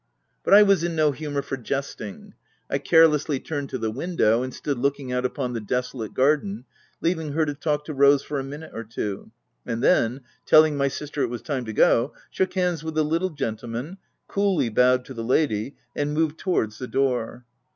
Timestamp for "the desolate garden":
5.53-6.65